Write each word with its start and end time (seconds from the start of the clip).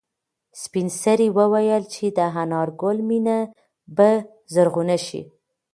سپین 0.61 0.87
سرې 1.01 1.27
وویل 1.37 1.83
چې 1.93 2.05
د 2.17 2.19
انارګل 2.43 2.97
مېنه 3.09 3.37
به 3.95 4.09
زرغونه 4.53 4.97
شي. 5.05 5.21